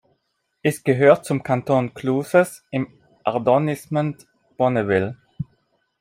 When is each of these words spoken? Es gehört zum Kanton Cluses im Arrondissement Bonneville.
Es 0.63 0.83
gehört 0.83 1.25
zum 1.25 1.43
Kanton 1.43 1.93
Cluses 1.93 2.65
im 2.71 2.87
Arrondissement 3.23 4.25
Bonneville. 4.57 5.15